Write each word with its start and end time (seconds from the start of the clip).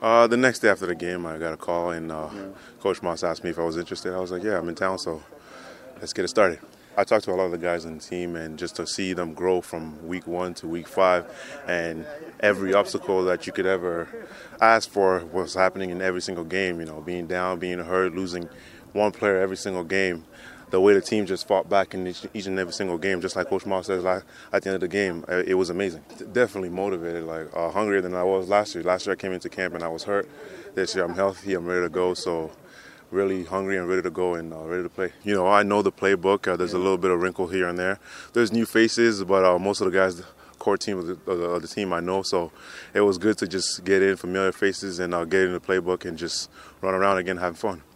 Uh, 0.00 0.26
the 0.26 0.36
next 0.36 0.58
day 0.58 0.68
after 0.68 0.86
the 0.86 0.94
game, 0.94 1.24
I 1.24 1.38
got 1.38 1.54
a 1.54 1.56
call, 1.56 1.90
and 1.90 2.12
uh, 2.12 2.28
yeah. 2.34 2.42
Coach 2.80 3.02
Moss 3.02 3.24
asked 3.24 3.42
me 3.42 3.50
if 3.50 3.58
I 3.58 3.64
was 3.64 3.78
interested. 3.78 4.12
I 4.12 4.20
was 4.20 4.30
like, 4.30 4.42
"Yeah, 4.42 4.58
I'm 4.58 4.68
in 4.68 4.74
town, 4.74 4.98
so 4.98 5.22
let's 6.00 6.12
get 6.12 6.24
it 6.24 6.28
started." 6.28 6.58
I 6.98 7.04
talked 7.04 7.24
to 7.24 7.32
a 7.32 7.34
lot 7.34 7.44
of 7.44 7.50
the 7.50 7.58
guys 7.58 7.84
on 7.86 7.98
the 7.98 8.02
team, 8.02 8.36
and 8.36 8.58
just 8.58 8.76
to 8.76 8.86
see 8.86 9.12
them 9.14 9.32
grow 9.32 9.60
from 9.60 10.06
week 10.06 10.26
one 10.26 10.54
to 10.54 10.68
week 10.68 10.86
five, 10.86 11.24
and 11.66 12.06
every 12.40 12.74
obstacle 12.74 13.24
that 13.24 13.46
you 13.46 13.52
could 13.52 13.66
ever 13.66 14.08
ask 14.60 14.90
for 14.90 15.24
was 15.26 15.54
happening 15.54 15.90
in 15.90 16.02
every 16.02 16.20
single 16.20 16.44
game. 16.44 16.78
You 16.78 16.86
know, 16.86 17.00
being 17.00 17.26
down, 17.26 17.58
being 17.58 17.78
hurt, 17.78 18.14
losing 18.14 18.48
one 18.92 19.12
player 19.12 19.38
every 19.38 19.56
single 19.56 19.84
game 19.84 20.24
the 20.70 20.80
way 20.80 20.94
the 20.94 21.00
team 21.00 21.26
just 21.26 21.46
fought 21.46 21.68
back 21.68 21.94
in 21.94 22.06
each, 22.06 22.26
each 22.34 22.46
and 22.46 22.58
every 22.58 22.72
single 22.72 22.98
game, 22.98 23.20
just 23.20 23.36
like 23.36 23.48
Coach 23.48 23.66
Moss 23.66 23.86
says 23.86 24.02
like, 24.02 24.24
at 24.52 24.62
the 24.62 24.70
end 24.70 24.74
of 24.74 24.80
the 24.80 24.88
game, 24.88 25.24
uh, 25.28 25.42
it 25.46 25.54
was 25.54 25.70
amazing. 25.70 26.04
Definitely 26.32 26.70
motivated, 26.70 27.24
like 27.24 27.48
uh, 27.54 27.70
hungrier 27.70 28.00
than 28.00 28.14
I 28.14 28.24
was 28.24 28.48
last 28.48 28.74
year. 28.74 28.82
Last 28.84 29.06
year 29.06 29.12
I 29.12 29.16
came 29.16 29.32
into 29.32 29.48
camp 29.48 29.74
and 29.74 29.82
I 29.82 29.88
was 29.88 30.04
hurt. 30.04 30.28
This 30.74 30.94
year 30.94 31.04
I'm 31.04 31.14
healthy, 31.14 31.54
I'm 31.54 31.66
ready 31.66 31.82
to 31.82 31.88
go. 31.88 32.14
So 32.14 32.50
really 33.10 33.44
hungry 33.44 33.76
and 33.76 33.88
ready 33.88 34.02
to 34.02 34.10
go 34.10 34.34
and 34.34 34.52
uh, 34.52 34.58
ready 34.64 34.82
to 34.82 34.88
play. 34.88 35.12
You 35.24 35.34
know, 35.34 35.46
I 35.46 35.62
know 35.62 35.82
the 35.82 35.92
playbook. 35.92 36.48
Uh, 36.48 36.56
there's 36.56 36.72
a 36.72 36.78
little 36.78 36.98
bit 36.98 37.10
of 37.10 37.20
wrinkle 37.20 37.46
here 37.48 37.68
and 37.68 37.78
there. 37.78 37.98
There's 38.32 38.52
new 38.52 38.66
faces, 38.66 39.22
but 39.24 39.44
uh, 39.44 39.58
most 39.58 39.80
of 39.80 39.90
the 39.90 39.96
guys, 39.96 40.22
core 40.58 40.76
team 40.76 40.98
of 40.98 41.06
the, 41.06 41.32
of 41.32 41.62
the, 41.62 41.68
team, 41.68 41.92
I 41.92 42.00
know. 42.00 42.22
So 42.22 42.50
it 42.92 43.00
was 43.00 43.18
good 43.18 43.38
to 43.38 43.46
just 43.46 43.84
get 43.84 44.02
in 44.02 44.16
familiar 44.16 44.52
faces 44.52 44.98
and 44.98 45.14
uh, 45.14 45.24
get 45.24 45.42
in 45.42 45.52
the 45.52 45.60
playbook 45.60 46.04
and 46.04 46.18
just 46.18 46.50
run 46.80 46.94
around 46.94 47.18
again, 47.18 47.36
having 47.36 47.56
fun. 47.56 47.82